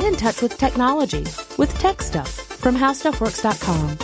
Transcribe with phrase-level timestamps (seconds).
[0.00, 1.24] Get in touch with technology
[1.58, 3.98] with Tech Stuff from HowStuffWorks.com.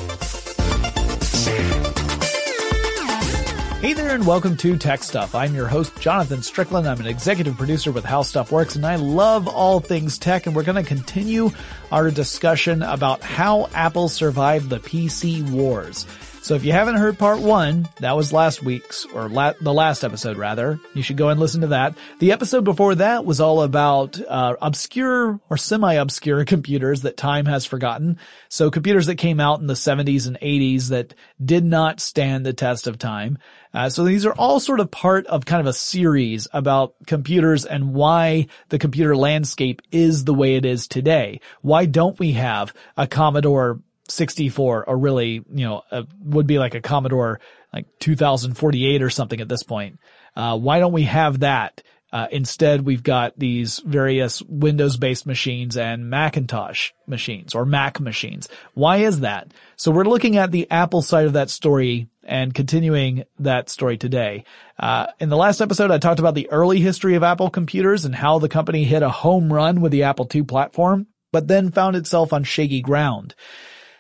[3.81, 5.35] Hey there and welcome to Tech Stuff.
[5.35, 6.87] I'm your host, Jonathan Strickland.
[6.87, 10.55] I'm an executive producer with How Stuff Works and I love all things tech and
[10.55, 11.51] we're going to continue
[11.91, 16.05] our discussion about how Apple survived the PC wars.
[16.47, 20.05] So if you haven't heard part one, that was last week's, or la- the last
[20.05, 20.79] episode rather.
[20.95, 21.97] You should go and listen to that.
[22.21, 27.65] The episode before that was all about, uh, obscure or semi-obscure computers that time has
[27.65, 28.21] forgotten.
[28.49, 32.53] So computers that came out in the 70s and 80s that did not stand the
[32.53, 33.39] test of time.
[33.75, 37.65] Uh, so these are all sort of part of kind of a series about computers
[37.65, 41.41] and why the computer landscape is the way it is today.
[41.63, 46.75] Why don't we have a Commodore 64 or really, you know, a, would be like
[46.75, 47.41] a Commodore
[47.73, 49.99] like 2048 or something at this point.
[50.35, 51.83] Uh, why don't we have that?
[52.13, 58.49] Uh, instead, we've got these various Windows-based machines and Macintosh machines or Mac machines.
[58.75, 59.53] Why is that?
[59.75, 64.45] So we're looking at the Apple side of that story and continuing that story today.
[64.79, 68.15] Uh, in the last episode, I talked about the early history of Apple computers and
[68.15, 71.97] how the company hit a home run with the Apple II platform, but then found
[71.97, 73.35] itself on shaky ground.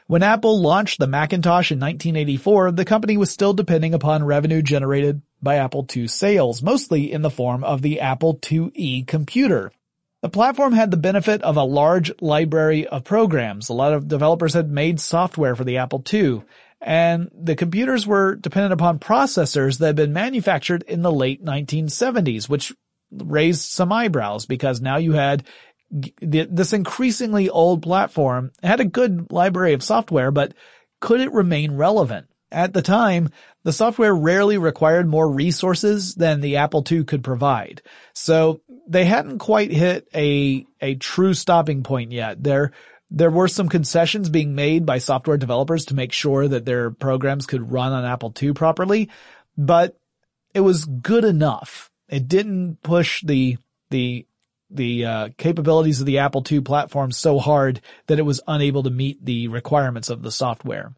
[0.08, 5.20] When Apple launched the Macintosh in 1984, the company was still depending upon revenue generated
[5.42, 9.72] by Apple II sales, mostly in the form of the Apple IIe computer.
[10.22, 13.68] The platform had the benefit of a large library of programs.
[13.68, 16.42] A lot of developers had made software for the Apple II,
[16.80, 22.48] and the computers were dependent upon processors that had been manufactured in the late 1970s,
[22.48, 22.72] which
[23.10, 25.44] raised some eyebrows because now you had
[25.90, 30.54] this increasingly old platform had a good library of software, but
[31.00, 32.26] could it remain relevant?
[32.52, 33.30] At the time,
[33.64, 37.82] the software rarely required more resources than the Apple II could provide.
[38.14, 42.42] So they hadn't quite hit a, a true stopping point yet.
[42.42, 42.70] There,
[43.10, 47.46] there were some concessions being made by software developers to make sure that their programs
[47.46, 49.10] could run on Apple II properly,
[49.58, 49.98] but
[50.54, 51.90] it was good enough.
[52.08, 53.58] It didn't push the,
[53.90, 54.26] the
[54.70, 58.90] the uh, capabilities of the Apple II platform so hard that it was unable to
[58.90, 60.94] meet the requirements of the software.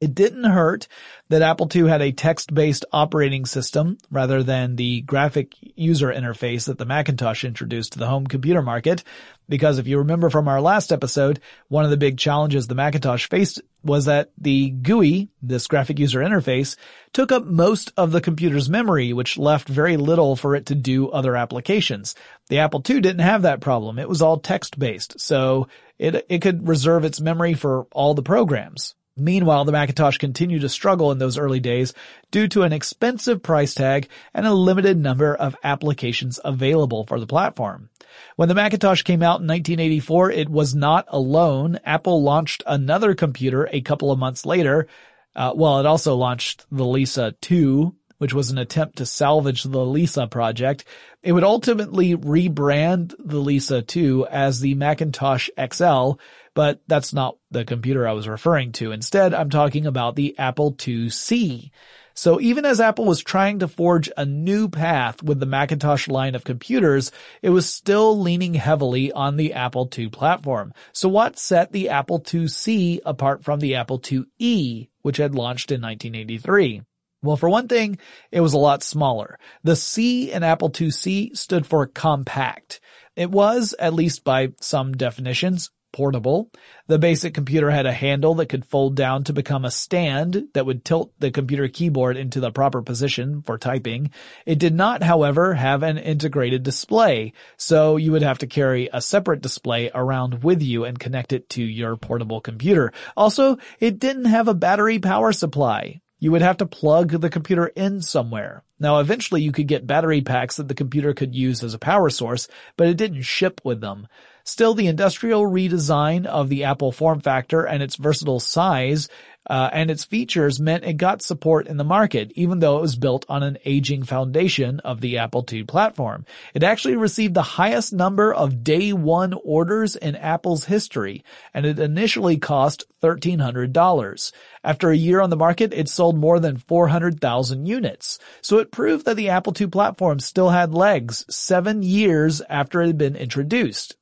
[0.00, 0.86] It didn't hurt
[1.28, 6.78] that Apple II had a text-based operating system rather than the graphic user interface that
[6.78, 9.02] the Macintosh introduced to the home computer market.
[9.48, 13.28] Because if you remember from our last episode, one of the big challenges the Macintosh
[13.28, 16.76] faced was that the GUI, this graphic user interface,
[17.12, 21.08] took up most of the computer's memory, which left very little for it to do
[21.08, 22.14] other applications.
[22.50, 23.98] The Apple II didn't have that problem.
[23.98, 25.66] It was all text-based, so
[25.98, 28.94] it, it could reserve its memory for all the programs.
[29.18, 31.94] Meanwhile, the Macintosh continued to struggle in those early days
[32.30, 37.26] due to an expensive price tag and a limited number of applications available for the
[37.26, 37.90] platform.
[38.36, 41.78] When the Macintosh came out in 1984, it was not alone.
[41.84, 44.86] Apple launched another computer a couple of months later.
[45.34, 49.84] Uh, well, it also launched the Lisa 2, which was an attempt to salvage the
[49.84, 50.84] Lisa project.
[51.22, 56.12] It would ultimately rebrand the Lisa 2 as the Macintosh XL,
[56.58, 58.90] but that's not the computer I was referring to.
[58.90, 61.70] Instead, I'm talking about the Apple IIc.
[62.14, 66.34] So even as Apple was trying to forge a new path with the Macintosh line
[66.34, 70.72] of computers, it was still leaning heavily on the Apple II platform.
[70.92, 75.80] So what set the Apple IIc apart from the Apple IIe, which had launched in
[75.80, 76.82] 1983?
[77.22, 77.98] Well, for one thing,
[78.32, 79.38] it was a lot smaller.
[79.62, 82.80] The C in Apple IIc stood for compact.
[83.14, 86.50] It was, at least by some definitions, portable.
[86.86, 90.66] The basic computer had a handle that could fold down to become a stand that
[90.66, 94.10] would tilt the computer keyboard into the proper position for typing.
[94.46, 99.00] It did not, however, have an integrated display, so you would have to carry a
[99.00, 102.92] separate display around with you and connect it to your portable computer.
[103.16, 106.00] Also, it didn't have a battery power supply.
[106.20, 108.64] You would have to plug the computer in somewhere.
[108.80, 112.10] Now eventually you could get battery packs that the computer could use as a power
[112.10, 114.08] source, but it didn't ship with them.
[114.48, 119.10] Still, the industrial redesign of the Apple form factor and its versatile size
[119.46, 122.96] uh, and its features meant it got support in the market, even though it was
[122.96, 126.24] built on an aging foundation of the Apple II platform.
[126.54, 131.78] It actually received the highest number of day one orders in Apple's history, and it
[131.78, 134.32] initially cost $1,300.
[134.64, 138.18] After a year on the market, it sold more than 400,000 units.
[138.40, 142.86] So it proved that the Apple II platform still had legs seven years after it
[142.86, 143.97] had been introduced.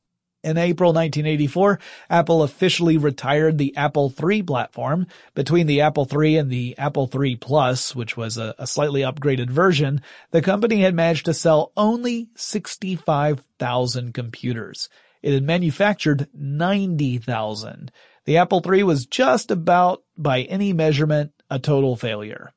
[0.47, 5.09] In April 1984, Apple officially retired the Apple III platform.
[5.35, 9.51] Between the Apple III and the Apple III Plus, which was a, a slightly upgraded
[9.51, 14.89] version, the company had managed to sell only 65,000 computers.
[15.21, 17.91] It had manufactured 90,000.
[18.25, 22.53] The Apple III was just about, by any measurement, a total failure.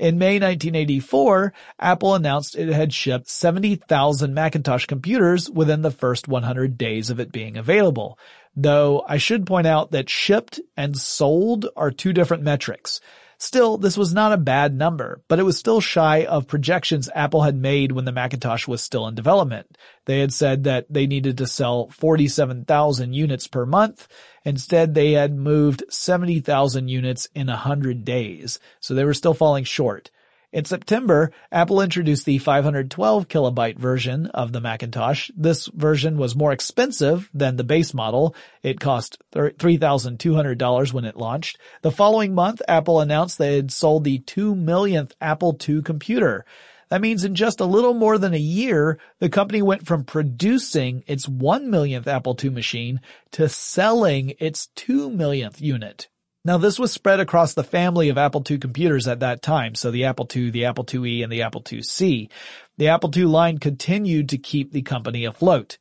[0.00, 6.78] In May 1984, Apple announced it had shipped 70,000 Macintosh computers within the first 100
[6.78, 8.18] days of it being available.
[8.56, 13.02] Though I should point out that shipped and sold are two different metrics.
[13.42, 17.40] Still, this was not a bad number, but it was still shy of projections Apple
[17.40, 19.78] had made when the Macintosh was still in development.
[20.04, 24.08] They had said that they needed to sell 47,000 units per month.
[24.44, 30.10] Instead, they had moved 70,000 units in 100 days, so they were still falling short.
[30.52, 35.30] In September, Apple introduced the 512 kilobyte version of the Macintosh.
[35.36, 38.34] This version was more expensive than the base model.
[38.60, 41.56] It cost $3,200 when it launched.
[41.82, 46.44] The following month, Apple announced they had sold the 2 millionth Apple II computer.
[46.88, 51.04] That means in just a little more than a year, the company went from producing
[51.06, 53.00] its 1 millionth Apple II machine
[53.30, 56.08] to selling its 2 millionth unit.
[56.42, 59.90] Now this was spread across the family of Apple II computers at that time, so
[59.90, 62.30] the Apple II, the Apple IIe, and the Apple IIc.
[62.78, 65.76] The Apple II line continued to keep the company afloat.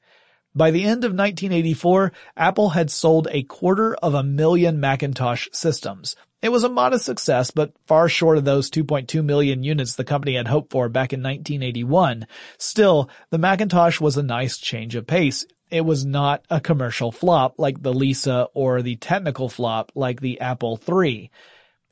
[0.54, 6.18] By the end of 1984, Apple had sold a quarter of a million Macintosh systems.
[6.42, 10.36] It was a modest success, but far short of those 2.2 million units the company
[10.36, 12.28] had hoped for back in 1981.
[12.58, 17.56] Still, the Macintosh was a nice change of pace it was not a commercial flop
[17.58, 21.32] like the Lisa or the technical flop like the Apple III.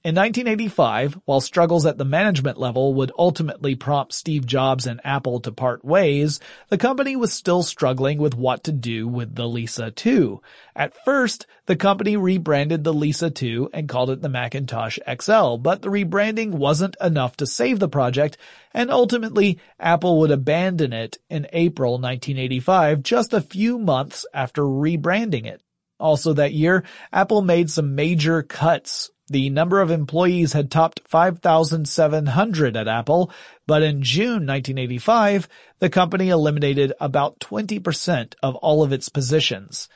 [0.08, 5.42] In 1985, while struggles at the management level would ultimately prompt Steve Jobs and Apple
[5.42, 6.40] to part ways,
[6.70, 10.42] the company was still struggling with what to do with the Lisa 2.
[10.78, 15.82] At first, the company rebranded the Lisa 2 and called it the Macintosh XL, but
[15.82, 18.38] the rebranding wasn't enough to save the project,
[18.74, 25.46] and ultimately Apple would abandon it in April 1985, just a few months after rebranding
[25.46, 25.62] it.
[26.00, 32.78] Also that year, Apple made some major cuts the number of employees had topped 5,700
[32.78, 33.32] at Apple,
[33.66, 39.90] but in June 1985, the company eliminated about 20% of all of its positions.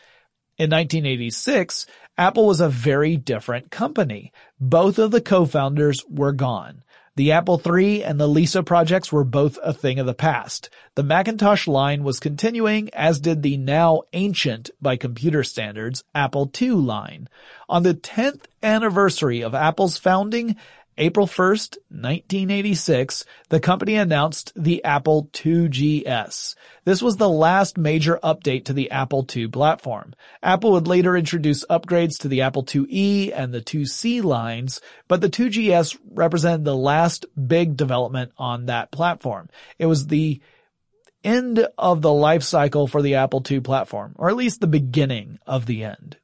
[0.58, 1.86] In 1986,
[2.18, 4.32] Apple was a very different company.
[4.60, 6.84] Both of the co-founders were gone.
[7.18, 10.70] The Apple III and the Lisa projects were both a thing of the past.
[10.96, 16.72] The Macintosh line was continuing, as did the now ancient, by computer standards, Apple II
[16.72, 17.28] line.
[17.68, 20.56] On the 10th anniversary of Apple's founding,
[21.02, 26.54] April 1st, 1986, the company announced the Apple IIgs.
[26.86, 30.14] This was the last major update to the Apple II platform.
[30.44, 35.30] Apple would later introduce upgrades to the Apple IIe and the IIc lines, but the
[35.30, 39.50] 2GS represented the last big development on that platform.
[39.80, 40.40] It was the
[41.24, 45.40] end of the life cycle for the Apple II platform, or at least the beginning
[45.48, 46.18] of the end.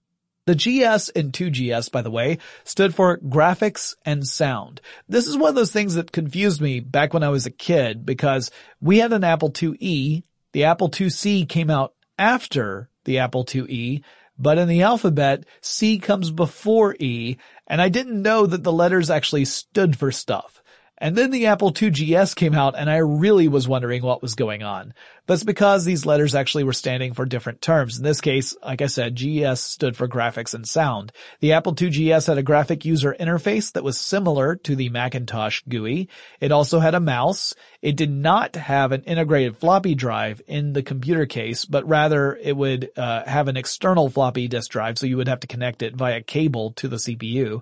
[0.47, 4.79] The GS in 2GS, by the way, stood for graphics and sound.
[5.09, 8.05] This is one of those things that confused me back when I was a kid
[8.05, 8.49] because
[8.79, 10.23] we had an Apple IIe.
[10.53, 14.03] The Apple IIc came out after the Apple IIe,
[14.39, 17.35] but in the alphabet, C comes before E,
[17.67, 20.63] and I didn't know that the letters actually stood for stuff.
[20.99, 24.63] And then the Apple IIgs came out and I really was wondering what was going
[24.63, 24.93] on.
[25.27, 27.97] That's because these letters actually were standing for different terms.
[27.97, 31.11] In this case, like I said, GS stood for graphics and sound.
[31.39, 36.09] The Apple IIgs had a graphic user interface that was similar to the Macintosh GUI.
[36.39, 37.53] It also had a mouse.
[37.81, 42.55] It did not have an integrated floppy drive in the computer case, but rather it
[42.55, 45.95] would uh, have an external floppy disk drive, so you would have to connect it
[45.95, 47.61] via cable to the CPU.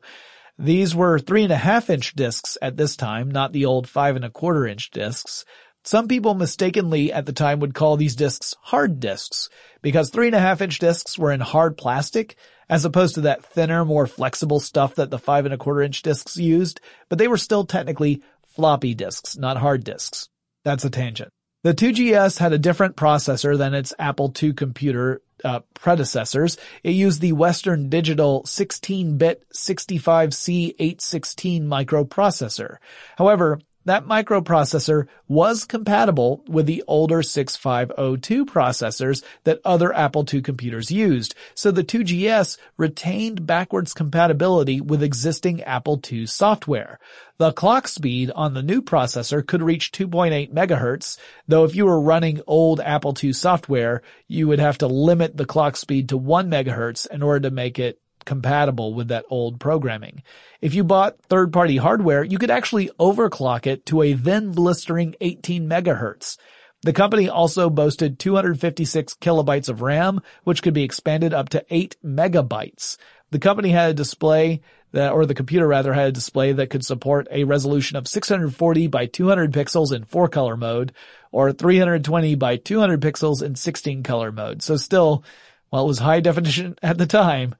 [0.57, 4.15] These were three and a half inch discs at this time, not the old five
[4.15, 5.43] and a quarter inch discs.
[5.83, 9.49] Some people mistakenly at the time would call these discs hard discs
[9.81, 12.37] because three and a half inch discs were in hard plastic
[12.69, 16.01] as opposed to that thinner, more flexible stuff that the five and a quarter inch
[16.01, 20.29] discs used, but they were still technically floppy disks, not hard disks.
[20.63, 21.29] That's a tangent.
[21.63, 26.57] The 2GS had a different processor than its Apple II computer uh, predecessors.
[26.83, 32.77] It used the Western Digital 16-bit 65C816 microprocessor.
[33.17, 40.91] However, that microprocessor was compatible with the older 6502 processors that other Apple II computers
[40.91, 46.99] used, so the 2GS retained backwards compatibility with existing Apple II software.
[47.37, 51.99] The clock speed on the new processor could reach 2.8 megahertz, though if you were
[51.99, 56.49] running old Apple II software, you would have to limit the clock speed to 1
[56.49, 60.23] megahertz in order to make it compatible with that old programming.
[60.61, 65.69] If you bought third-party hardware, you could actually overclock it to a then blistering 18
[65.69, 66.37] megahertz.
[66.81, 71.95] The company also boasted 256 kilobytes of RAM, which could be expanded up to 8
[72.03, 72.97] megabytes.
[73.31, 76.85] The company had a display that, or the computer rather had a display that could
[76.85, 80.93] support a resolution of 640 by 200 pixels in 4 color mode,
[81.31, 84.61] or 320 by 200 pixels in 16 color mode.
[84.61, 85.23] So still,
[85.69, 87.55] while it was high definition at the time,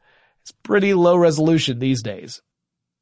[0.46, 2.40] it's pretty low resolution these days.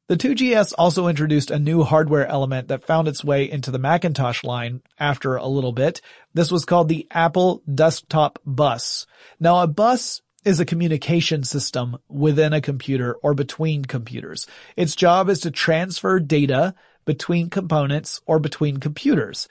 [0.08, 4.44] The 2GS also introduced a new hardware element that found its way into the Macintosh
[4.44, 6.00] line after a little bit.
[6.32, 9.06] This was called the Apple Desktop Bus.
[9.38, 14.46] Now a bus is a communication system within a computer or between computers.
[14.74, 16.74] Its job is to transfer data
[17.04, 19.48] between components or between computers.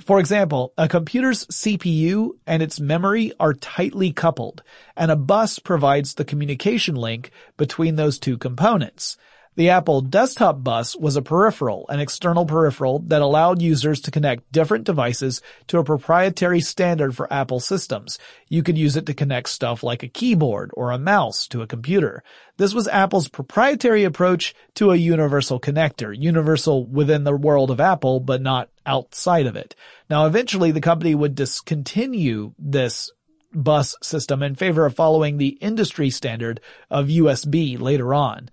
[0.00, 4.62] For example, a computer's CPU and its memory are tightly coupled,
[4.96, 9.16] and a bus provides the communication link between those two components.
[9.58, 14.52] The Apple Desktop Bus was a peripheral, an external peripheral that allowed users to connect
[14.52, 18.20] different devices to a proprietary standard for Apple systems.
[18.48, 21.66] You could use it to connect stuff like a keyboard or a mouse to a
[21.66, 22.22] computer.
[22.56, 28.20] This was Apple's proprietary approach to a universal connector, universal within the world of Apple,
[28.20, 29.74] but not outside of it.
[30.08, 33.10] Now eventually the company would discontinue this
[33.52, 36.60] bus system in favor of following the industry standard
[36.90, 38.50] of USB later on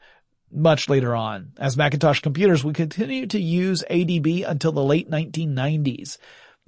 [0.52, 1.52] much later on.
[1.58, 6.18] As Macintosh computers would continue to use ADB until the late 1990s.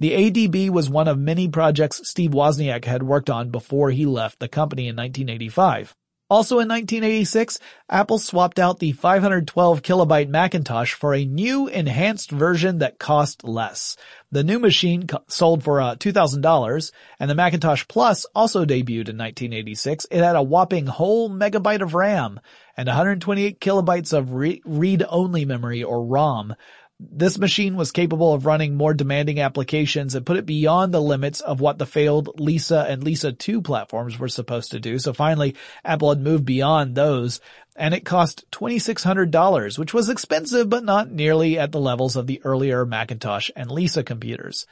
[0.00, 4.38] The ADB was one of many projects Steve Wozniak had worked on before he left
[4.38, 5.94] the company in 1985.
[6.30, 7.58] Also in 1986,
[7.88, 13.96] Apple swapped out the 512 kilobyte Macintosh for a new enhanced version that cost less.
[14.30, 20.06] The new machine sold for uh, $2,000 and the Macintosh Plus also debuted in 1986.
[20.10, 22.40] It had a whopping whole megabyte of RAM
[22.76, 26.54] and 128 kilobytes of re- read-only memory or ROM.
[27.00, 31.40] This machine was capable of running more demanding applications and put it beyond the limits
[31.40, 34.98] of what the failed Lisa and Lisa 2 platforms were supposed to do.
[34.98, 37.40] So finally, Apple had moved beyond those
[37.76, 42.40] and it cost $2,600, which was expensive but not nearly at the levels of the
[42.42, 44.66] earlier Macintosh and Lisa computers.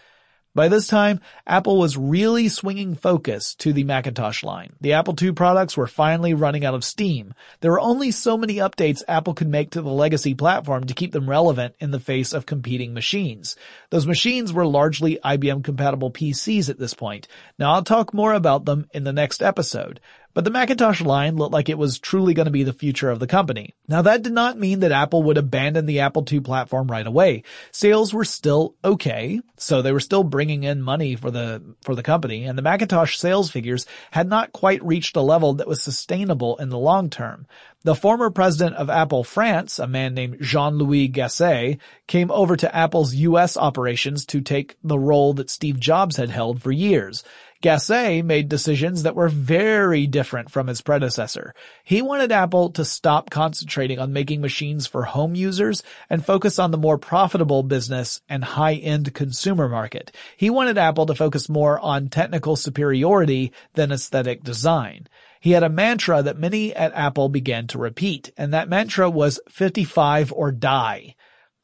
[0.56, 4.72] By this time, Apple was really swinging focus to the Macintosh line.
[4.80, 7.34] The Apple II products were finally running out of steam.
[7.60, 11.12] There were only so many updates Apple could make to the legacy platform to keep
[11.12, 13.54] them relevant in the face of competing machines.
[13.90, 17.28] Those machines were largely IBM compatible PCs at this point.
[17.58, 20.00] Now I'll talk more about them in the next episode.
[20.36, 23.20] But the Macintosh line looked like it was truly going to be the future of
[23.20, 23.74] the company.
[23.88, 27.42] Now that did not mean that Apple would abandon the Apple II platform right away.
[27.72, 32.02] Sales were still okay, so they were still bringing in money for the, for the
[32.02, 36.58] company, and the Macintosh sales figures had not quite reached a level that was sustainable
[36.58, 37.46] in the long term.
[37.86, 41.78] The former president of Apple France, a man named Jean-Louis Gassee,
[42.08, 46.60] came over to Apple's US operations to take the role that Steve Jobs had held
[46.60, 47.24] for years.
[47.62, 51.54] Gassee made decisions that were very different from his predecessor.
[51.84, 56.70] He wanted Apple to stop concentrating on making machines for home users and focus on
[56.70, 60.12] the more profitable business and high-end consumer market.
[60.36, 65.08] He wanted Apple to focus more on technical superiority than aesthetic design.
[65.40, 69.40] He had a mantra that many at Apple began to repeat, and that mantra was
[69.48, 71.14] 55 or die.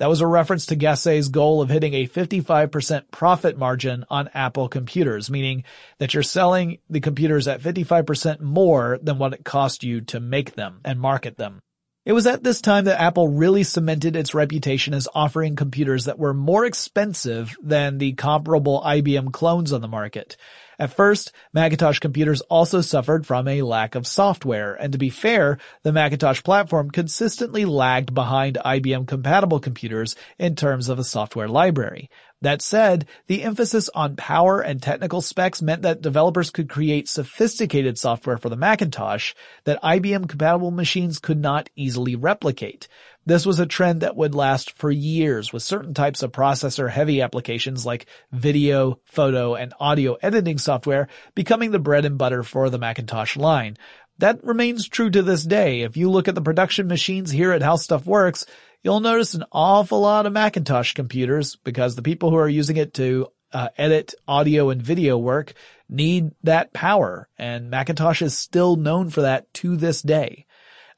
[0.03, 4.69] That was a reference to Gassee's goal of hitting a 55% profit margin on Apple
[4.69, 5.63] computers, meaning
[5.99, 10.57] that you're selling the computers at 55% more than what it cost you to make
[10.57, 11.61] them and market them.
[12.05, 16.19] It was at this time that Apple really cemented its reputation as offering computers that
[16.19, 20.37] were more expensive than the comparable IBM clones on the market.
[20.83, 25.59] At first, Macintosh computers also suffered from a lack of software, and to be fair,
[25.85, 32.11] the Macintosh platform consistently lagged behind IBM compatible computers in terms of a software library.
[32.41, 37.97] That said, the emphasis on power and technical specs meant that developers could create sophisticated
[37.97, 42.89] software for the Macintosh that IBM compatible machines could not easily replicate.
[43.25, 47.23] This was a trend that would last for years with certain types of processor heavy
[47.23, 52.79] applications like video, photo, and audio editing software becoming the bread and butter for the
[52.79, 53.77] Macintosh line.
[54.19, 55.83] That remains true to this day.
[55.83, 58.45] If you look at the production machines here at How Stuff Works,
[58.83, 62.95] you'll notice an awful lot of Macintosh computers because the people who are using it
[62.95, 65.55] to uh, edit audio and video work
[65.89, 70.47] need that power and Macintosh is still known for that to this day.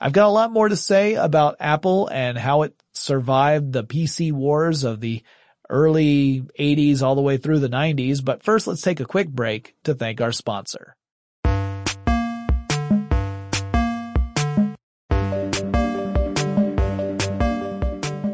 [0.00, 4.32] I've got a lot more to say about Apple and how it survived the PC
[4.32, 5.22] wars of the
[5.70, 9.74] early 80s all the way through the 90s, but first let's take a quick break
[9.84, 10.96] to thank our sponsor.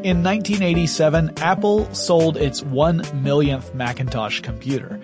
[0.03, 4.99] In 1987, Apple sold its one millionth Macintosh computer.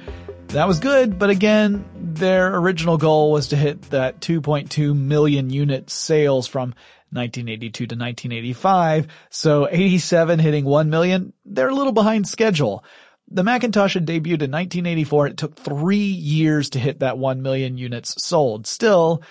[0.50, 5.90] That was good, but again, their original goal was to hit that 2.2 million unit
[5.90, 6.70] sales from
[7.12, 9.08] 1982 to 1985.
[9.30, 12.84] So 87 hitting 1 million, they're a little behind schedule.
[13.30, 15.28] The Macintosh had debuted in 1984.
[15.28, 18.68] It took three years to hit that 1 million units sold.
[18.68, 19.22] Still,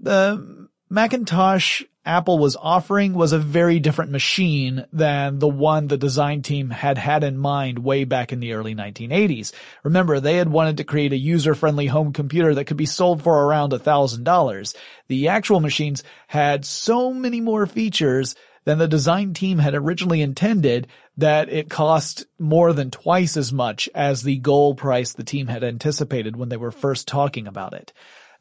[0.00, 6.42] the Macintosh Apple was offering was a very different machine than the one the design
[6.42, 9.52] team had had in mind way back in the early 1980s.
[9.84, 13.44] Remember, they had wanted to create a user-friendly home computer that could be sold for
[13.44, 14.76] around $1,000.
[15.06, 20.88] The actual machines had so many more features than the design team had originally intended
[21.16, 25.62] that it cost more than twice as much as the goal price the team had
[25.62, 27.92] anticipated when they were first talking about it.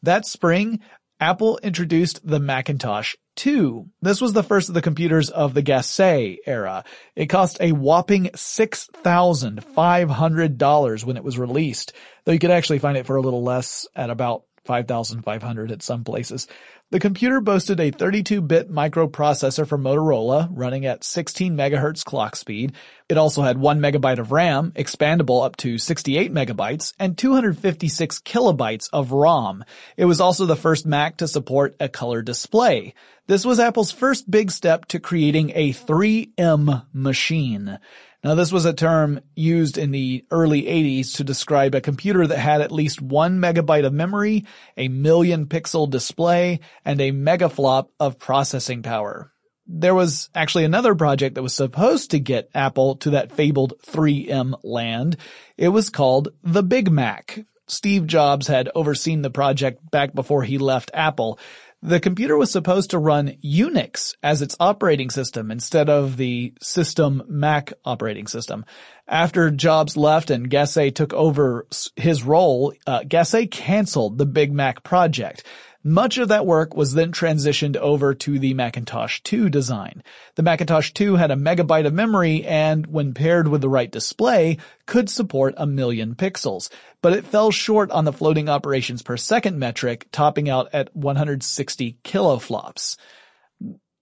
[0.03, 0.79] That spring,
[1.21, 3.87] Apple introduced the Macintosh 2.
[4.01, 6.83] This was the first of the computers of the Gassee era.
[7.15, 11.93] It cost a whopping $6,500 when it was released,
[12.25, 16.03] though you could actually find it for a little less at about 5,500 at some
[16.03, 16.47] places.
[16.91, 22.73] The computer boasted a 32-bit microprocessor from Motorola running at 16 megahertz clock speed.
[23.07, 28.89] It also had 1 megabyte of RAM, expandable up to 68 megabytes, and 256 kilobytes
[28.91, 29.63] of ROM.
[29.95, 32.93] It was also the first Mac to support a color display.
[33.25, 37.79] This was Apple's first big step to creating a 3M machine.
[38.23, 42.37] Now this was a term used in the early 80s to describe a computer that
[42.37, 44.45] had at least one megabyte of memory,
[44.77, 49.31] a million pixel display, and a megaflop of processing power.
[49.65, 54.59] There was actually another project that was supposed to get Apple to that fabled 3M
[54.63, 55.17] land.
[55.57, 57.39] It was called the Big Mac.
[57.67, 61.39] Steve Jobs had overseen the project back before he left Apple.
[61.83, 67.23] The computer was supposed to run Unix as its operating system instead of the system
[67.27, 68.65] Mac operating system.
[69.07, 74.83] After Jobs left and Gassee took over his role, uh, Gassee canceled the Big Mac
[74.83, 75.43] project.
[75.83, 80.03] Much of that work was then transitioned over to the Macintosh 2 design.
[80.35, 84.57] The Macintosh 2 had a megabyte of memory and, when paired with the right display,
[84.85, 86.69] could support a million pixels.
[87.01, 91.97] But it fell short on the floating operations per second metric, topping out at 160
[92.03, 92.97] kiloflops.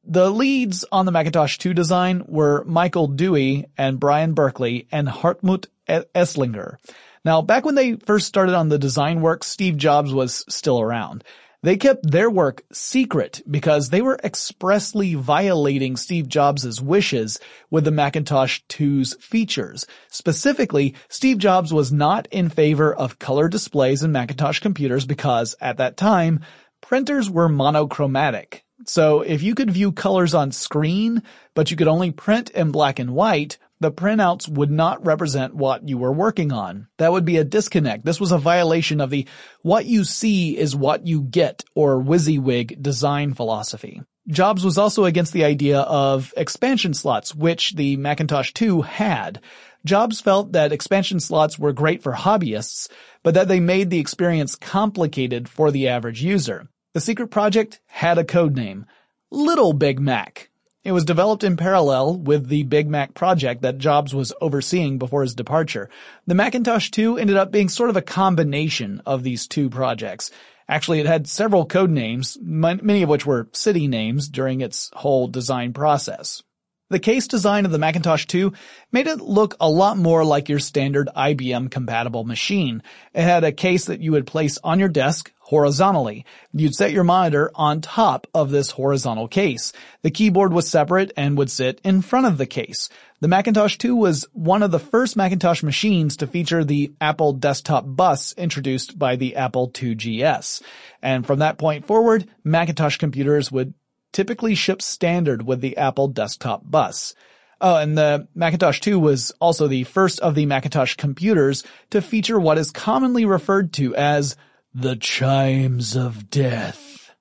[0.03, 5.67] The leads on the Macintosh 2 design were Michael Dhuey and Brian Berkeley and Hartmut
[5.87, 6.75] Esslinger.
[7.23, 11.23] Now, back when they first started on the design work, Steve Jobs was still around.
[11.61, 17.37] They kept their work secret because they were expressly violating Steve Jobs' wishes
[17.69, 19.85] with the Macintosh 2's features.
[20.09, 25.77] Specifically, Steve Jobs was not in favor of color displays in Macintosh computers because, at
[25.77, 26.39] that time,
[26.79, 28.63] printers were monochromatic.
[28.85, 31.23] So if you could view colors on screen,
[31.55, 35.87] but you could only print in black and white, the printouts would not represent what
[35.87, 36.87] you were working on.
[36.97, 38.05] That would be a disconnect.
[38.05, 39.27] This was a violation of the
[39.61, 44.01] what you see is what you get or WYSIWYG design philosophy.
[44.27, 49.41] Jobs was also against the idea of expansion slots, which the Macintosh 2 had.
[49.85, 52.89] Jobs felt that expansion slots were great for hobbyists,
[53.23, 56.67] but that they made the experience complicated for the average user.
[56.93, 58.85] The secret project had a code name,
[59.31, 60.48] Little Big Mac.
[60.83, 65.23] It was developed in parallel with the Big Mac project that Jobs was overseeing before
[65.23, 65.89] his departure.
[66.25, 70.31] The Macintosh 2 ended up being sort of a combination of these two projects.
[70.69, 75.27] Actually, it had several code names, many of which were city names during its whole
[75.27, 76.43] design process.
[76.91, 78.53] The case design of the Macintosh 2
[78.91, 82.81] made it look a lot more like your standard IBM compatible machine.
[83.13, 86.25] It had a case that you would place on your desk horizontally.
[86.53, 89.73] You'd set your monitor on top of this horizontal case.
[90.03, 92.87] The keyboard was separate and would sit in front of the case.
[93.19, 97.83] The Macintosh 2 was one of the first Macintosh machines to feature the Apple desktop
[97.87, 100.61] bus introduced by the Apple IIgs.
[101.01, 103.73] And from that point forward, Macintosh computers would
[104.13, 107.15] typically ship standard with the Apple desktop bus.
[107.59, 112.39] Oh, and the Macintosh 2 was also the first of the Macintosh computers to feature
[112.39, 114.35] what is commonly referred to as
[114.73, 117.11] the Chimes of Death.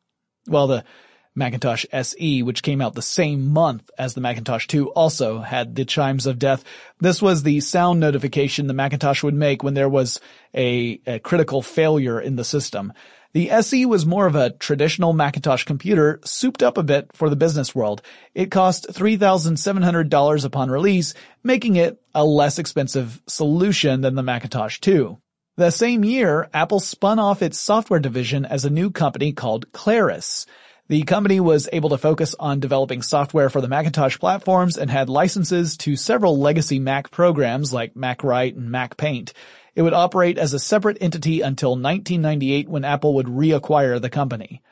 [0.47, 0.85] Well, the
[1.35, 5.85] Macintosh SE, which came out the same month as the Macintosh 2, also had the
[5.85, 6.65] Chimes of Death.
[7.01, 10.21] This was the sound notification the Macintosh would make when there was
[10.55, 12.93] a, a critical failure in the system.
[13.35, 17.37] The SE was more of a traditional Macintosh computer, souped up a bit for the
[17.37, 18.03] business world.
[18.35, 25.19] It cost $3,700 upon release, making it a less expensive solution than the Macintosh 2.
[25.59, 30.47] The same year, Apple spun off its software division as a new company called Claris.
[30.87, 35.09] The company was able to focus on developing software for the Macintosh platforms and had
[35.09, 39.33] licenses to several legacy Mac programs like MacWrite and MacPaint.
[39.75, 44.63] It would operate as a separate entity until 1998 when Apple would reacquire the company.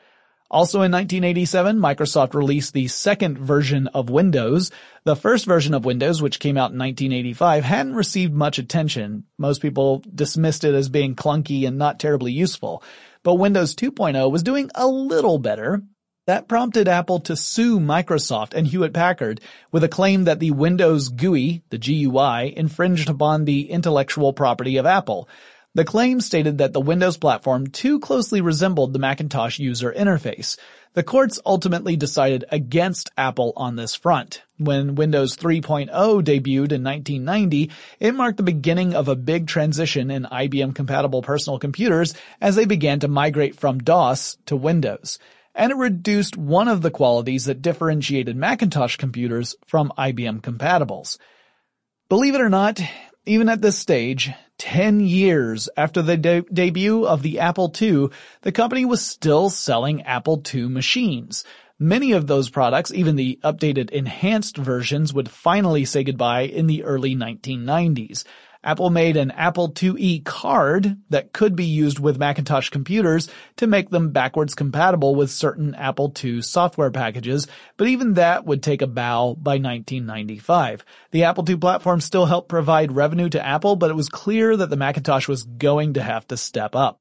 [0.49, 4.71] Also in 1987, Microsoft released the second version of Windows.
[5.03, 9.25] The first version of Windows, which came out in 1985, hadn't received much attention.
[9.37, 12.81] Most people dismissed it as being clunky and not terribly useful.
[13.23, 15.83] But Windows 2.0 was doing a little better.
[16.27, 19.39] That prompted Apple to sue Microsoft and Hewlett Packard
[19.71, 24.85] with a claim that the Windows GUI, the GUI, infringed upon the intellectual property of
[24.85, 25.29] Apple.
[25.77, 30.57] The claim stated that the Windows platform too closely resembled the Macintosh user interface.
[30.93, 34.41] The courts ultimately decided against Apple on this front.
[34.57, 40.23] When Windows 3.0 debuted in 1990, it marked the beginning of a big transition in
[40.23, 45.19] IBM compatible personal computers as they began to migrate from DOS to Windows
[45.53, 51.19] and it reduced one of the qualities that differentiated Macintosh computers from IBM compatibles.
[52.09, 52.79] Believe it or not,
[53.27, 58.07] even at this stage, 10 years after the de- debut of the Apple II,
[58.41, 61.43] the company was still selling Apple II machines.
[61.79, 66.83] Many of those products, even the updated enhanced versions, would finally say goodbye in the
[66.83, 68.23] early 1990s.
[68.63, 73.89] Apple made an Apple IIe card that could be used with Macintosh computers to make
[73.89, 78.87] them backwards compatible with certain Apple II software packages, but even that would take a
[78.87, 80.83] bow by 1995.
[81.11, 84.69] The Apple II platform still helped provide revenue to Apple, but it was clear that
[84.69, 86.99] the Macintosh was going to have to step up.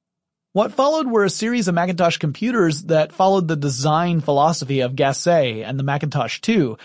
[0.57, 5.63] What followed were a series of Macintosh computers that followed the design philosophy of Gassee
[5.63, 6.77] and the Macintosh II,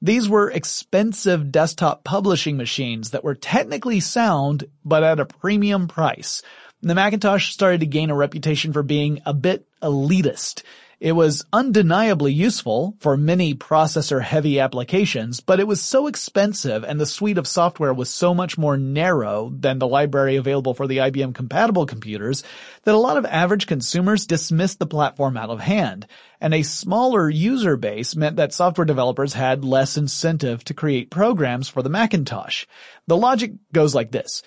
[0.00, 6.42] these were expensive desktop publishing machines that were technically sound, but at a premium price.
[6.82, 10.62] The Macintosh started to gain a reputation for being a bit elitist.
[11.00, 17.06] It was undeniably useful for many processor-heavy applications, but it was so expensive and the
[17.06, 21.36] suite of software was so much more narrow than the library available for the IBM
[21.36, 22.42] compatible computers
[22.82, 26.08] that a lot of average consumers dismissed the platform out of hand.
[26.40, 31.68] And a smaller user base meant that software developers had less incentive to create programs
[31.68, 32.66] for the Macintosh.
[33.06, 34.42] The logic goes like this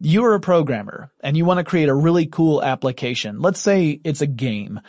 [0.00, 3.40] you're a programmer and you want to create a really cool application.
[3.40, 4.80] Let's say it's a game.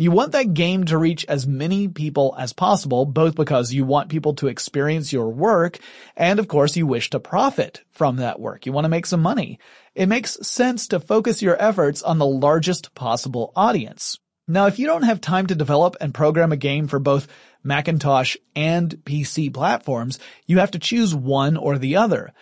[0.00, 4.10] You want that game to reach as many people as possible, both because you want
[4.10, 5.80] people to experience your work,
[6.16, 8.64] and of course you wish to profit from that work.
[8.64, 9.58] You want to make some money.
[9.96, 14.20] It makes sense to focus your efforts on the largest possible audience.
[14.46, 17.26] Now, if you don't have time to develop and program a game for both
[17.64, 22.32] Macintosh and PC platforms, you have to choose one or the other.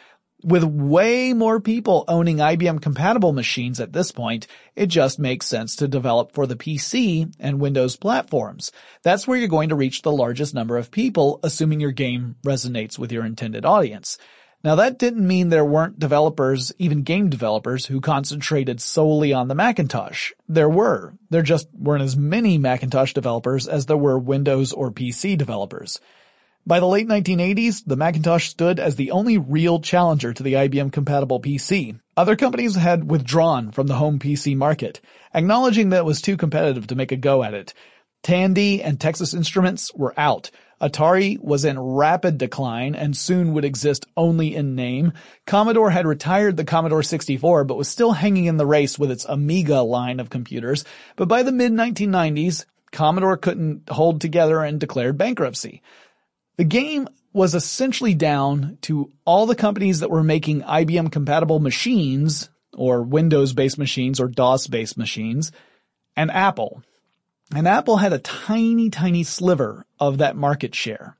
[0.44, 5.77] With way more people owning IBM compatible machines at this point, it just makes sense
[5.77, 8.70] to develop for the PC and Windows platforms.
[9.03, 12.99] That's where you're going to reach the largest number of people, assuming your game resonates
[12.99, 14.18] with your intended audience.
[14.62, 19.55] Now that didn't mean there weren't developers, even game developers, who concentrated solely on the
[19.55, 20.33] Macintosh.
[20.49, 21.14] There were.
[21.31, 25.99] There just weren't as many Macintosh developers as there were Windows or PC developers.
[26.69, 30.91] By the late 1980s, the Macintosh stood as the only real challenger to the IBM
[30.91, 32.01] compatible PC.
[32.17, 35.01] Other companies had withdrawn from the home PC market,
[35.33, 37.73] acknowledging that it was too competitive to make a go at it.
[38.25, 40.51] Tandy and Texas Instruments were out.
[40.81, 45.13] Atari was in rapid decline and soon would exist only in name.
[45.47, 49.25] Commodore had retired the Commodore 64 but was still hanging in the race with its
[49.25, 50.85] Amiga line of computers.
[51.15, 55.83] But by the mid 1990s, Commodore couldn't hold together and declared bankruptcy.
[56.57, 62.49] The game was essentially down to all the companies that were making IBM compatible machines
[62.73, 65.53] or Windows based machines or DOS based machines
[66.16, 66.83] and Apple.
[67.55, 71.16] And Apple had a tiny, tiny sliver of that market share.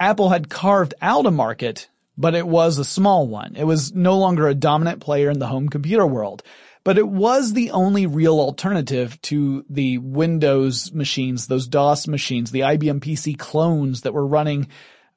[0.00, 3.54] Apple had carved out a market, but it was a small one.
[3.56, 6.42] It was no longer a dominant player in the home computer world
[6.84, 12.60] but it was the only real alternative to the Windows machines, those DOS machines, the
[12.60, 14.68] IBM PC clones that were running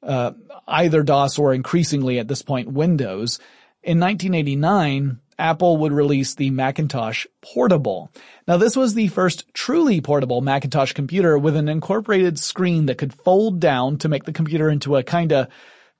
[0.01, 0.31] uh,
[0.67, 3.39] either DOS or increasingly at this point Windows.
[3.83, 8.11] In 1989, Apple would release the Macintosh Portable.
[8.47, 13.13] Now this was the first truly portable Macintosh computer with an incorporated screen that could
[13.13, 15.49] fold down to make the computer into a kinda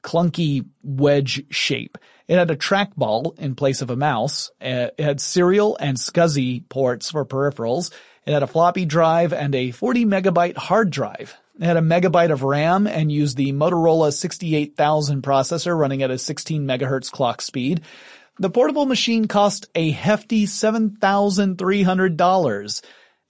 [0.03, 1.97] clunky wedge shape.
[2.27, 4.51] It had a trackball in place of a mouse.
[4.61, 7.91] Uh, it had serial and SCSI ports for peripherals.
[8.25, 11.37] It had a floppy drive and a 40 megabyte hard drive.
[11.59, 16.17] It had a megabyte of RAM and used the Motorola 68000 processor running at a
[16.17, 17.81] 16 megahertz clock speed.
[18.39, 22.81] The portable machine cost a hefty $7,300.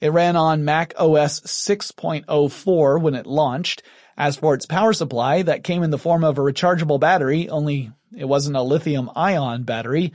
[0.01, 3.83] It ran on Mac OS 6.04 when it launched.
[4.17, 7.91] As for its power supply, that came in the form of a rechargeable battery, only
[8.15, 10.05] it wasn't a lithium ion battery.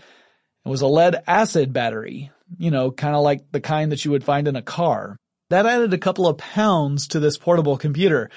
[0.65, 4.11] It was a lead acid battery, you know, kind of like the kind that you
[4.11, 5.17] would find in a car.
[5.51, 8.31] That added a couple of pounds to this portable computer.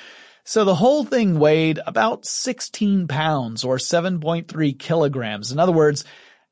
[0.44, 5.52] So the whole thing weighed about 16 pounds or 7.3 kilograms.
[5.52, 6.06] In other words,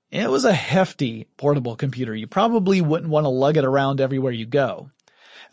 [0.09, 2.15] it was a hefty portable computer.
[2.15, 4.89] You probably wouldn't want to lug it around everywhere you go.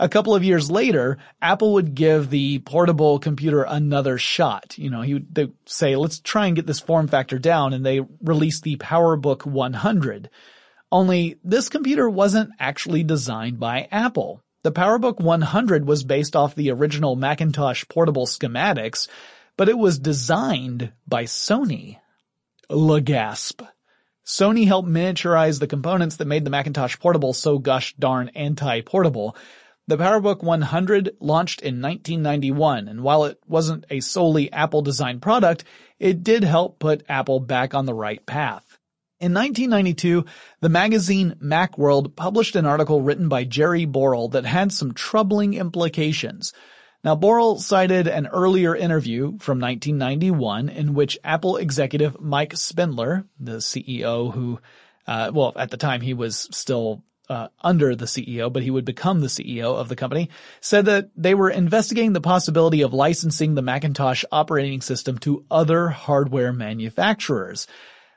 [0.01, 4.79] A couple of years later, Apple would give the portable computer another shot.
[4.79, 7.85] You know, he would they say, let's try and get this form factor down, and
[7.85, 10.31] they released the PowerBook 100.
[10.91, 14.43] Only this computer wasn't actually designed by Apple.
[14.63, 19.07] The PowerBook 100 was based off the original Macintosh portable schematics,
[19.59, 21.99] but it was designed by Sony.
[22.71, 23.69] Legasp.
[24.25, 29.37] Sony helped miniaturize the components that made the Macintosh Portable so gosh darn anti-portable,
[29.91, 35.65] the PowerBook 100 launched in 1991, and while it wasn't a solely Apple-designed product,
[35.99, 38.79] it did help put Apple back on the right path.
[39.19, 40.25] In 1992,
[40.61, 46.53] the magazine Macworld published an article written by Jerry Borrell that had some troubling implications.
[47.03, 53.57] Now, Borrell cited an earlier interview from 1991 in which Apple executive Mike Spindler, the
[53.57, 54.61] CEO who,
[55.09, 58.85] uh, well, at the time he was still uh, under the CEO, but he would
[58.85, 60.29] become the CEO of the company,
[60.61, 65.89] said that they were investigating the possibility of licensing the Macintosh operating system to other
[65.89, 67.69] hardware manufacturers.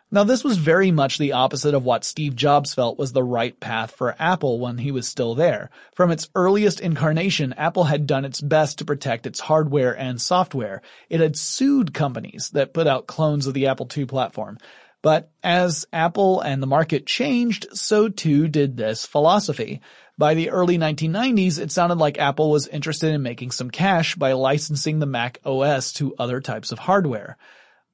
[0.10, 3.60] Now this was very much the opposite of what Steve Jobs felt was the right
[3.60, 5.69] path for Apple when he was still there.
[5.95, 10.82] From its earliest incarnation, Apple had done its best to protect its hardware and software.
[11.10, 14.58] It had sued companies that put out clones of the Apple II platform.
[15.04, 19.82] But as Apple and the market changed, so too did this philosophy.
[20.18, 24.32] By the early 1990s, it sounded like Apple was interested in making some cash by
[24.32, 27.38] licensing the Mac OS to other types of hardware.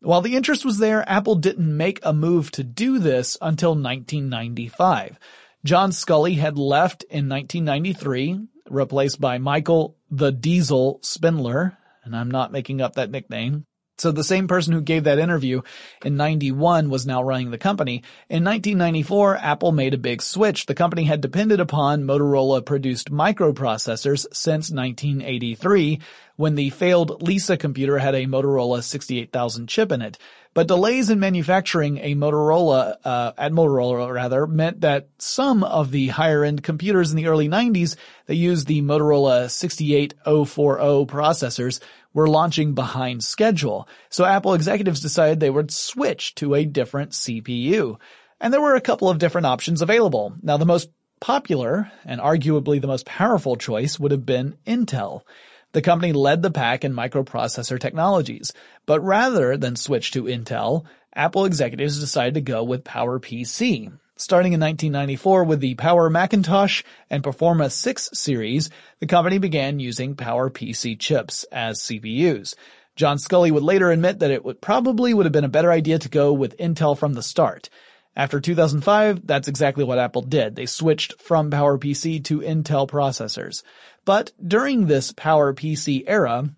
[0.02, 5.17] While the interest was there, Apple didn't make a move to do this until 1995.
[5.65, 12.52] John Sculley had left in 1993, replaced by Michael the Diesel Spindler, and I'm not
[12.52, 13.65] making up that nickname.
[13.99, 15.62] So the same person who gave that interview
[16.05, 18.03] in 91 was now running the company.
[18.29, 20.65] In 1994, Apple made a big switch.
[20.65, 25.99] The company had depended upon Motorola produced microprocessors since 1983
[26.39, 30.17] when the failed Lisa computer had a Motorola 68000 chip in it.
[30.54, 36.08] But delays in manufacturing a Motorola, uh, at Motorola rather, meant that some of the
[36.08, 37.97] higher end computers in the early 90s
[38.28, 41.82] that used the Motorola 68040 processors
[42.13, 47.97] were launching behind schedule, so Apple executives decided they would switch to a different CPU.
[48.39, 50.34] And there were a couple of different options available.
[50.41, 55.23] Now the most popular, and arguably the most powerful choice would have been Intel.
[55.71, 58.53] The company led the pack in microprocessor technologies,
[58.86, 63.91] but rather than switch to Intel, Apple executives decided to go with PowerPC.
[64.15, 70.15] Starting in 1994 with the Power Macintosh and Performa 6 series, the company began using
[70.15, 72.55] PowerPC chips as CPUs.
[72.95, 75.99] John Sculley would later admit that it would probably would have been a better idea
[75.99, 77.69] to go with Intel from the start.
[78.15, 80.55] After 2005, that's exactly what Apple did.
[80.55, 83.63] They switched from PowerPC to Intel processors.
[84.05, 86.49] But during this PowerPC era,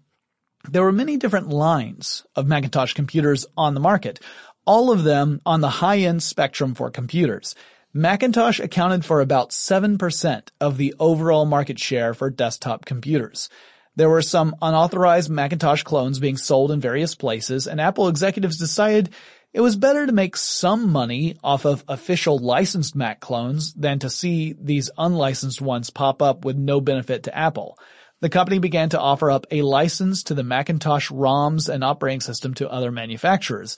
[0.69, 4.19] there were many different lines of Macintosh computers on the market,
[4.65, 7.55] all of them on the high-end spectrum for computers.
[7.93, 13.49] Macintosh accounted for about 7% of the overall market share for desktop computers.
[13.97, 19.09] There were some unauthorized Macintosh clones being sold in various places, and Apple executives decided
[19.53, 24.09] it was better to make some money off of official licensed Mac clones than to
[24.09, 27.77] see these unlicensed ones pop up with no benefit to Apple.
[28.21, 32.53] The company began to offer up a license to the Macintosh ROMs and operating system
[32.55, 33.77] to other manufacturers.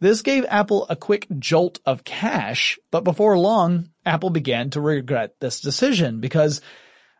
[0.00, 5.36] This gave Apple a quick jolt of cash, but before long, Apple began to regret
[5.40, 6.60] this decision because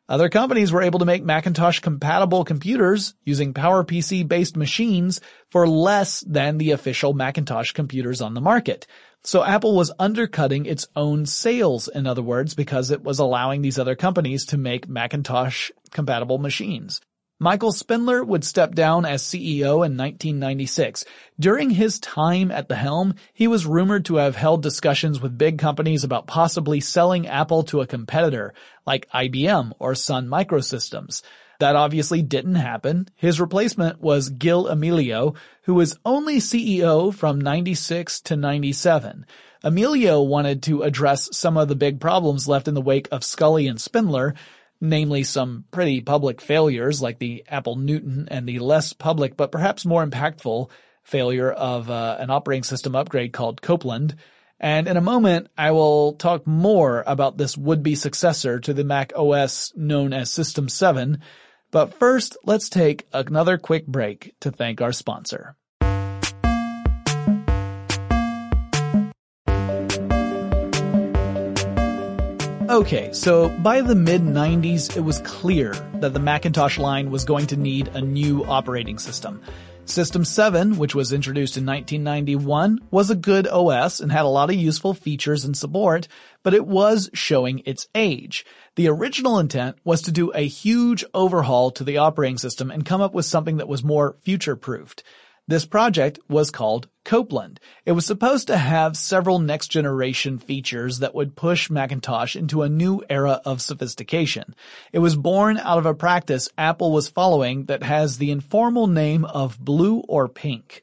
[0.09, 6.21] other companies were able to make Macintosh compatible computers using PowerPC based machines for less
[6.21, 8.87] than the official Macintosh computers on the market.
[9.23, 13.79] So Apple was undercutting its own sales, in other words, because it was allowing these
[13.79, 17.01] other companies to make Macintosh compatible machines.
[17.45, 21.05] Michael Spindler would step down as CEO in 1996.
[21.39, 25.59] During his time at the helm, he was rumored to have held discussions with big
[25.59, 28.55] companies about possibly selling Apple to a competitor,
[28.87, 31.21] like IBM or Sun Microsystems.
[31.61, 33.09] That obviously didn't happen.
[33.15, 39.27] His replacement was Gil Amelio, who was only CEO from 96 to 97.
[39.63, 43.69] Amelio wanted to address some of the big problems left in the wake of Sculley
[43.69, 44.35] and Spindler,
[44.81, 49.87] namely some pretty public failures like the Apple Newton and the less public but perhaps
[49.87, 50.71] more impactful
[51.03, 54.17] failure of uh, an operating system upgrade called Copeland.
[54.59, 59.13] And in a moment, I will talk more about this would-be successor to the Mac
[59.15, 61.21] OS known as System 7.
[61.71, 65.57] But first, let's take another quick break to thank our sponsor.
[72.75, 77.47] Okay, so by the mid 90s, it was clear that the Macintosh line was going
[77.47, 79.41] to need a new operating system.
[79.85, 84.51] System 7, which was introduced in 1991, was a good OS and had a lot
[84.51, 86.09] of useful features and support,
[86.43, 88.45] but it was showing its age.
[88.75, 93.01] The original intent was to do a huge overhaul to the operating system and come
[93.01, 95.05] up with something that was more future-proofed.
[95.47, 97.61] This project was called Copeland.
[97.85, 102.69] It was supposed to have several next generation features that would push Macintosh into a
[102.71, 104.55] new era of sophistication.
[104.91, 109.27] It was born out of a practice Apple was following that has the informal name
[109.27, 110.83] of blue or pink.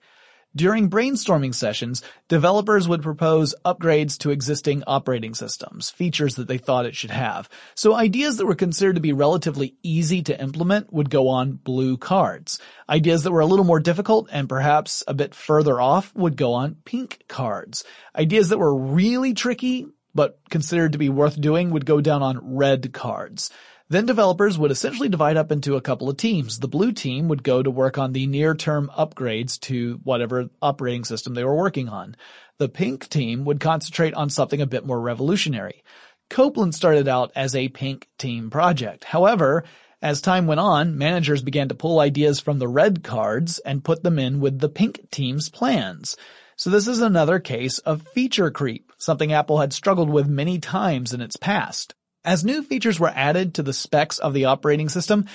[0.54, 6.86] During brainstorming sessions, developers would propose upgrades to existing operating systems, features that they thought
[6.86, 7.48] it should have.
[7.74, 11.96] So ideas that were considered to be relatively easy to implement would go on blue
[11.98, 12.60] cards.
[12.90, 16.54] Ideas that were a little more difficult and perhaps a bit further off would go
[16.54, 17.86] on pink cards.
[18.14, 22.56] Ideas that were really tricky but considered to be worth doing would go down on
[22.56, 23.50] red cards.
[23.92, 26.60] Then developers would essentially divide up into a couple of teams.
[26.60, 31.34] The blue team would go to work on the near-term upgrades to whatever operating system
[31.34, 32.16] they were working on.
[32.58, 35.84] The pink team would concentrate on something a bit more revolutionary.
[36.30, 39.04] Copeland started out as a pink team project.
[39.04, 39.66] However,
[40.02, 44.04] as time went on, managers began to pull ideas from the red cards and put
[44.04, 46.16] them in with the pink team's plans.
[46.56, 51.14] So this is another case of feature creep, something Apple had struggled with many times
[51.14, 51.94] in its past.
[52.24, 55.26] As new features were added to the specs of the operating system,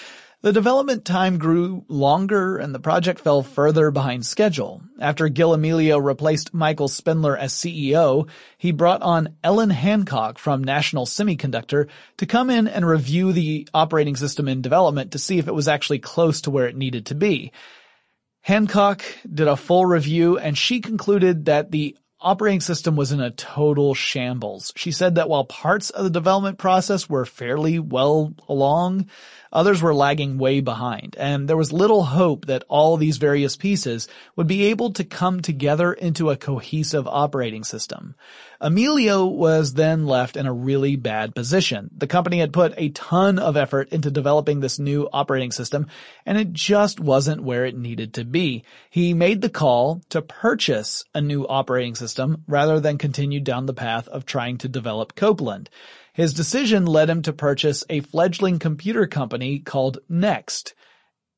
[0.42, 4.82] the development time grew longer and the project fell further behind schedule.
[5.00, 11.06] After Gil Amelio replaced Michael Spindler as CEO, he brought on Ellen Hancock from National
[11.06, 15.54] Semiconductor to come in and review the operating system in development to see if it
[15.54, 17.50] was actually close to where it needed to be.
[18.42, 23.30] Hancock did a full review and she concluded that the operating system was in a
[23.30, 24.72] total shambles.
[24.74, 29.06] She said that while parts of the development process were fairly well along,
[29.56, 34.06] others were lagging way behind, and there was little hope that all these various pieces
[34.36, 38.14] would be able to come together into a cohesive operating system.
[38.60, 41.90] Amelio was then left in a really bad position.
[41.96, 45.86] The company had put a ton of effort into developing this new operating system,
[46.26, 48.62] and it just wasn't where it needed to be.
[48.90, 53.74] He made the call to purchase a new operating system rather than continue down the
[53.74, 55.70] path of trying to develop Copeland.
[56.16, 60.74] His decision led him to purchase a fledgling computer company called Next.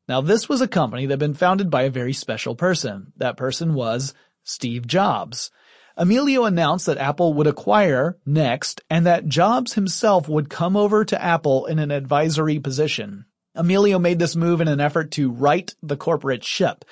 [0.07, 3.13] Now this was a company that had been founded by a very special person.
[3.17, 4.15] That person was
[4.45, 5.51] Steve Jobs.
[5.99, 11.21] Amelio announced that Apple would acquire Next and that Jobs himself would come over to
[11.21, 13.25] Apple in an advisory position.
[13.57, 16.85] Amelio made this move in an effort to right the corporate ship.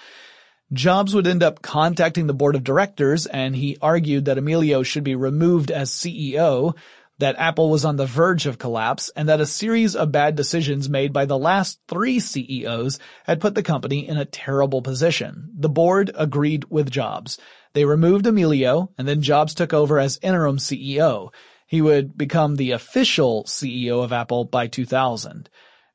[0.73, 5.05] Jobs would end up contacting the board of directors and he argued that Amelio should
[5.05, 6.75] be removed as CEO,
[7.19, 10.89] that Apple was on the verge of collapse, and that a series of bad decisions
[10.89, 15.51] made by the last three CEOs had put the company in a terrible position.
[15.57, 17.39] The board agreed with Jobs.
[17.73, 21.31] They removed Amelio and then Jobs took over as interim CEO.
[21.67, 25.51] He would become the official CEO of Apple by 2000.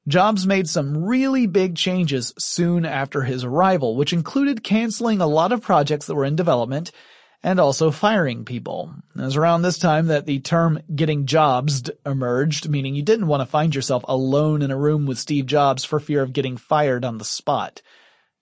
[0.07, 5.51] Jobs made some really big changes soon after his arrival, which included canceling a lot
[5.51, 6.91] of projects that were in development
[7.43, 8.93] and also firing people.
[9.15, 13.41] It was around this time that the term getting jobs emerged, meaning you didn't want
[13.41, 17.03] to find yourself alone in a room with Steve Jobs for fear of getting fired
[17.03, 17.81] on the spot.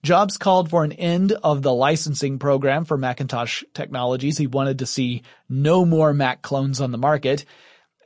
[0.01, 4.37] Jobs called for an end of the licensing program for Macintosh technologies.
[4.37, 7.43] He wanted to see no more Mac clones on the market.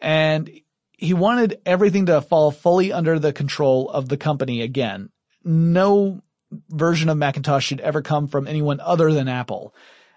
[0.02, 0.50] And
[0.92, 5.10] he wanted everything to fall fully under the control of the company again.
[5.44, 6.22] No
[6.70, 9.76] version of Macintosh should ever come from anyone other than Apple.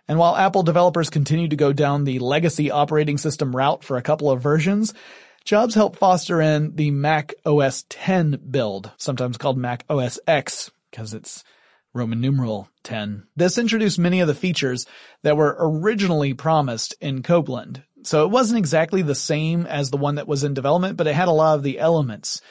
[0.09, 4.03] And while Apple developers continued to go down the legacy operating system route for a
[4.03, 4.95] couple of versions,
[5.45, 11.15] Jobs helped foster in the Mac OS 10 build, sometimes called Mac OS X, because
[11.15, 11.45] it's
[11.95, 13.27] Roman numeral 10.
[13.37, 14.87] This introduced many of the features
[15.23, 17.83] that were originally promised in Copeland.
[18.03, 21.15] So it wasn't exactly the same as the one that was in development, but it
[21.15, 22.43] had a lot of the elements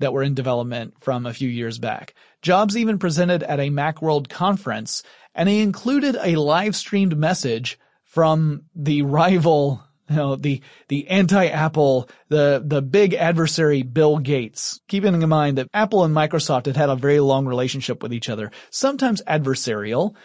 [0.00, 2.14] that were in development from a few years back.
[2.42, 5.02] Jobs even presented at a Macworld conference
[5.34, 12.08] and he included a live streamed message from the rival you know, the, the anti-Apple,
[12.28, 16.90] the, the big adversary Bill Gates, keeping in mind that Apple and Microsoft had had
[16.90, 20.16] a very long relationship with each other, sometimes adversarial.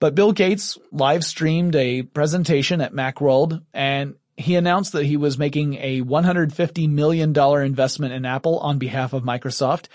[0.00, 5.38] But Bill Gates live streamed a presentation at Macworld and he announced that he was
[5.38, 9.86] making a $150 million investment in Apple on behalf of Microsoft,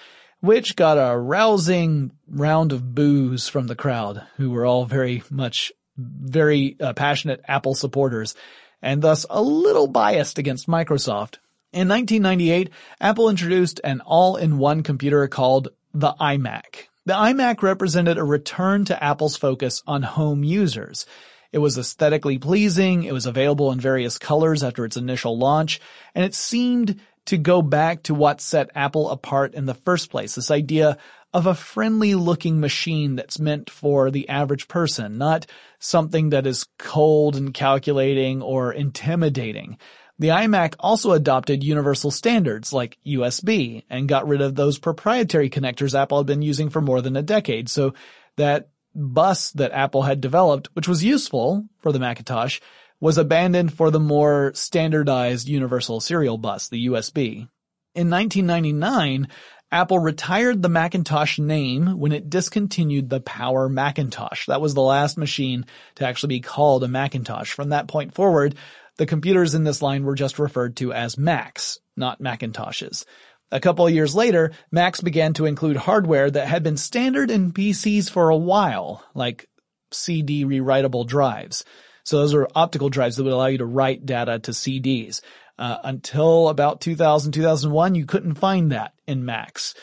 [0.42, 5.72] which got a rousing round of boos from the crowd, who were all very much,
[5.98, 8.36] very uh, passionate Apple supporters,
[8.82, 11.38] and thus a little biased against Microsoft.
[11.72, 12.70] In 1998,
[13.00, 16.88] Apple introduced an all-in-one computer called the iMac.
[17.06, 21.06] The iMac represented a return to Apple's focus on home users.
[21.52, 25.80] It was aesthetically pleasing, it was available in various colors after its initial launch,
[26.14, 30.34] and it seemed to go back to what set Apple apart in the first place,
[30.34, 30.98] this idea
[31.32, 35.46] of a friendly looking machine that's meant for the average person, not
[35.78, 39.78] something that is cold and calculating or intimidating.
[40.18, 45.94] The iMac also adopted universal standards like USB and got rid of those proprietary connectors
[45.94, 47.94] Apple had been using for more than a decade so
[48.38, 52.60] that bus that Apple had developed, which was useful for the Macintosh,
[53.00, 57.48] was abandoned for the more standardized universal serial bus, the USB.
[57.96, 59.28] In 1999,
[59.72, 64.48] Apple retired the Macintosh name when it discontinued the Power Macintosh.
[64.48, 67.52] That was the last machine to actually be called a Macintosh.
[67.52, 68.56] From that point forward,
[68.98, 73.06] the computers in this line were just referred to as Macs, not Macintoshes.
[73.52, 77.52] A couple of years later, Macs began to include hardware that had been standard in
[77.52, 79.48] PCs for a while, like
[79.92, 81.64] CD rewritable drives.
[82.04, 85.22] So those are optical drives that would allow you to write data to CDs.
[85.58, 89.76] Uh, until about 2000, 2001, you couldn't find that in Macs.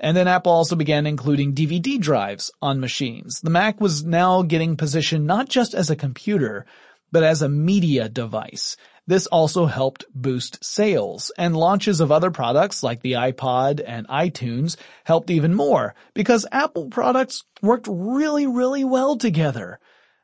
[0.00, 3.40] And then Apple also began including DVD drives on machines.
[3.40, 6.66] The Mac was now getting positioned not just as a computer,
[7.12, 8.76] but as a media device.
[9.06, 14.76] This also helped boost sales, and launches of other products like the iPod and iTunes
[15.04, 19.78] helped even more, because Apple products worked really, really well together.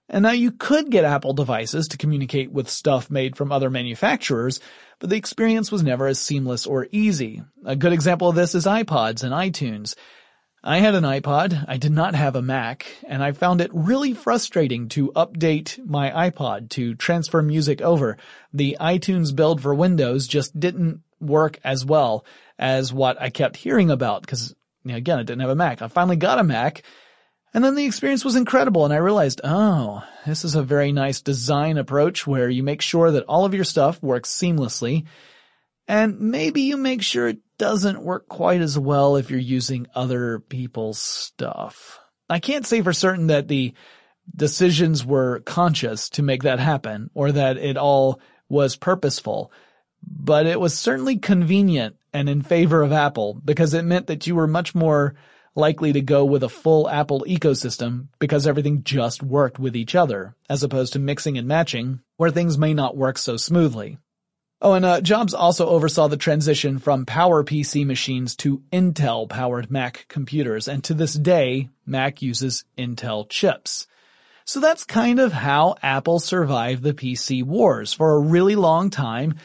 [0.09, 4.59] And now you could get Apple devices to communicate with stuff made from other manufacturers,
[5.01, 7.43] but the experience was never as seamless or easy.
[7.65, 9.95] A good example of this is iPods and iTunes.
[10.65, 14.13] I had an iPod, I did not have a Mac, and I found it really
[14.13, 18.17] frustrating to update my iPod to transfer music over.
[18.53, 22.25] The iTunes build for Windows just didn't work as well
[22.59, 24.55] as what I kept hearing about because,
[24.85, 25.81] you know, again, I didn't have a Mac.
[25.81, 26.83] I finally got a Mac,
[27.55, 31.21] and then the experience was incredible and I realized, oh, this is a very nice
[31.21, 35.07] design approach where you make sure that all of your stuff works seamlessly,
[35.87, 40.39] and maybe you make sure it doesn't work quite as well if you're using other
[40.39, 41.99] people's stuff.
[42.29, 43.73] I can't say for certain that the
[44.37, 49.51] decisions were conscious to make that happen or that it all was purposeful,
[50.03, 54.35] but it was certainly convenient and in favor of Apple because it meant that you
[54.35, 55.15] were much more
[55.55, 60.35] likely to go with a full Apple ecosystem because everything just worked with each other,
[60.49, 63.99] as opposed to mixing and matching where things may not work so smoothly.
[64.61, 70.07] Oh, and uh, Jobs also oversaw the transition from Power PC machines to Intel-powered Mac
[70.09, 73.87] computers, and to this day, Mac uses Intel chips.
[74.45, 77.93] So that's kind of how Apple survived the PC wars.
[77.93, 79.37] For a really long time,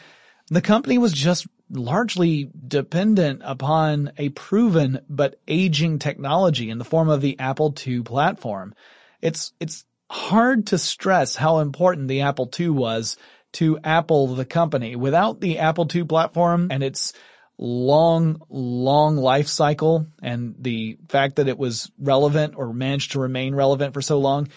[0.48, 7.08] the company was just largely dependent upon a proven but aging technology in the form
[7.08, 8.74] of the Apple II platform.
[9.20, 13.16] It's, it's hard to stress how important the Apple II was
[13.52, 14.96] to Apple, the company.
[14.96, 17.12] Without the Apple II platform and its
[17.56, 23.54] long, long life cycle and the fact that it was relevant or managed to remain
[23.54, 24.48] relevant for so long,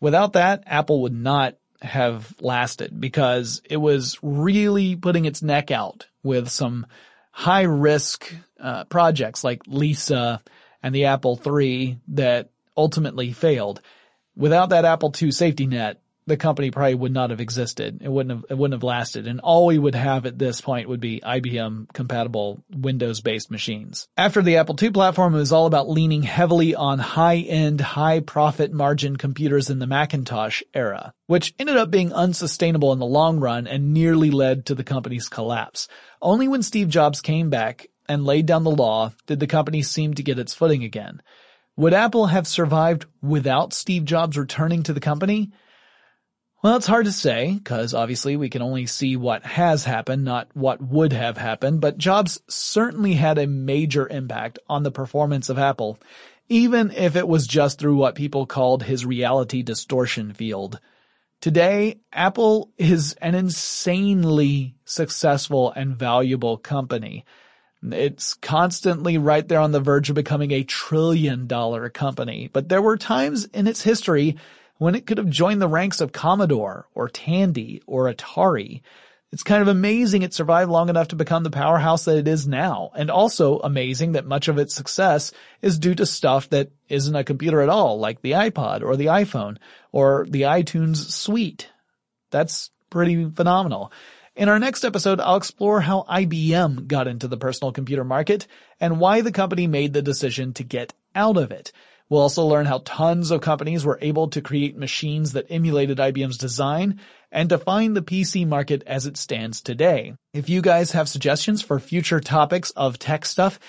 [0.00, 6.06] without that, Apple would not have lasted because it was really putting its neck out
[6.22, 6.86] with some
[7.30, 10.42] high risk uh, projects like Lisa
[10.82, 13.80] and the Apple III that ultimately failed.
[14.36, 18.00] Without that Apple II safety net, the company probably would not have existed.
[18.02, 19.26] It wouldn't have, it wouldn't have lasted.
[19.26, 24.06] And all we would have at this point would be IBM compatible Windows based machines.
[24.16, 28.20] After the Apple II platform, it was all about leaning heavily on high end, high
[28.20, 33.40] profit margin computers in the Macintosh era, which ended up being unsustainable in the long
[33.40, 35.88] run and nearly led to the company's collapse.
[36.22, 40.14] Only when Steve Jobs came back and laid down the law did the company seem
[40.14, 41.20] to get its footing again.
[41.76, 45.52] Would Apple have survived without Steve Jobs returning to the company?
[46.60, 50.48] Well, it's hard to say, because obviously we can only see what has happened, not
[50.54, 55.58] what would have happened, but Jobs certainly had a major impact on the performance of
[55.58, 56.00] Apple,
[56.48, 60.80] even if it was just through what people called his reality distortion field.
[61.40, 67.24] Today, Apple is an insanely successful and valuable company.
[67.84, 72.82] It's constantly right there on the verge of becoming a trillion dollar company, but there
[72.82, 74.36] were times in its history
[74.78, 78.82] when it could have joined the ranks of Commodore or Tandy or Atari.
[79.30, 82.48] It's kind of amazing it survived long enough to become the powerhouse that it is
[82.48, 87.14] now, and also amazing that much of its success is due to stuff that isn't
[87.14, 89.58] a computer at all, like the iPod or the iPhone
[89.92, 91.68] or the iTunes suite.
[92.30, 93.92] That's pretty phenomenal.
[94.34, 98.46] In our next episode, I'll explore how IBM got into the personal computer market
[98.80, 101.72] and why the company made the decision to get out of it.
[102.08, 106.38] We'll also learn how tons of companies were able to create machines that emulated IBM's
[106.38, 107.00] design
[107.30, 110.14] and define the PC market as it stands today.
[110.32, 113.60] If you guys have suggestions for future topics of tech stuff,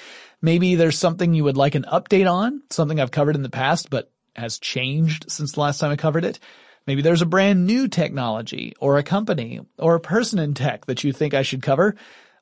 [0.41, 3.89] maybe there's something you would like an update on, something I've covered in the past
[3.89, 6.39] but has changed since the last time I covered it,
[6.89, 11.03] Maybe there's a brand new technology or a company or a person in tech that
[11.03, 11.95] you think I should cover.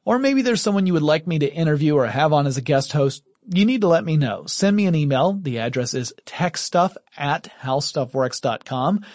[0.05, 2.61] Or maybe there's someone you would like me to interview or have on as a
[2.61, 3.23] guest host.
[3.47, 4.45] You need to let me know.
[4.45, 5.33] Send me an email.
[5.33, 9.05] The address is techstuff at howstuffworks.com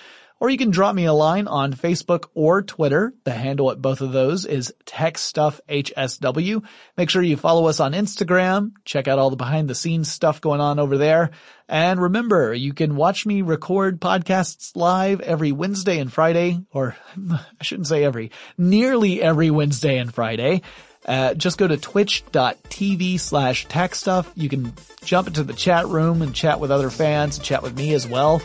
[0.43, 3.15] or you can drop me a line on Facebook or Twitter.
[3.23, 6.65] The handle at both of those is TechStuffHSW.
[6.97, 8.73] Make sure you follow us on Instagram.
[8.85, 11.31] Check out all the behind the scenes stuff going on over there.
[11.69, 16.97] And remember, you can watch me record podcasts live every Wednesday and Friday, or
[17.31, 20.63] I shouldn't say every, nearly every Wednesday and Friday.
[21.05, 24.31] Uh, just go to twitch.tv slash tech stuff.
[24.37, 24.73] You can
[25.05, 28.41] jump into the chat room and chat with other fans, chat with me as well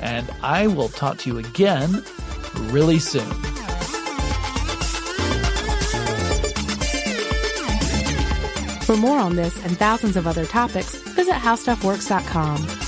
[0.00, 2.04] and I will talk to you again
[2.72, 3.30] really soon.
[8.82, 12.85] For more on this and thousands of other topics, visit howstuffworks.com.